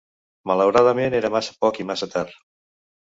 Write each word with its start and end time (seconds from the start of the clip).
Malauradament 0.51 1.17
era 1.19 1.31
massa 1.35 1.55
poc 1.67 1.81
i 1.85 1.89
massa 1.91 2.11
tard. 2.15 2.37